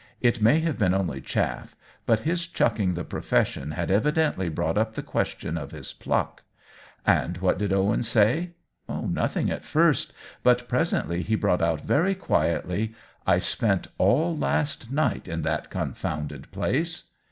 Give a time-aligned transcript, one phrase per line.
[0.19, 1.75] It may have been only chaff,
[2.07, 6.41] but his chuck ing the profession had evidently brought up the question of his pluck.""
[7.05, 8.53] And what did Owen say
[8.89, 10.11] ?""Nothing at first;
[10.41, 16.49] but presently he brought' out very quietly:* I spent all last night in the confounded
[16.51, 17.03] place.'